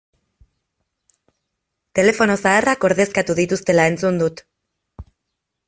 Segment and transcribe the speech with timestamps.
[1.99, 4.45] Telefono zaharrak ordezkatu dituztela entzun dut.